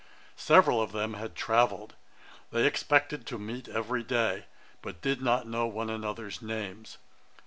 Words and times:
Several 0.41 0.81
of 0.81 0.93
them 0.93 1.13
had 1.13 1.35
travelled. 1.35 1.93
They 2.51 2.65
expected 2.65 3.27
to 3.27 3.37
meet 3.37 3.67
every 3.67 4.01
day; 4.01 4.45
but 4.81 4.99
did 4.99 5.21
not 5.21 5.45
know 5.45 5.67
one 5.67 5.91
another's 5.91 6.41
names. 6.41 6.97